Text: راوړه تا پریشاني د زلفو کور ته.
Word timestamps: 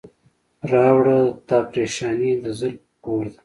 راوړه 0.71 1.17
تا 1.47 1.57
پریشاني 1.69 2.31
د 2.43 2.45
زلفو 2.59 2.85
کور 3.05 3.25
ته. 3.33 3.39